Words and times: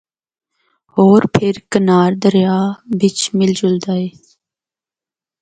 ہور 0.93 1.21
پھر 1.35 1.53
کنہار 1.71 2.11
دریا 2.23 2.57
بچ 2.99 3.17
مِل 3.37 3.51
جُلدا 3.59 3.93
اے۔ 4.01 4.07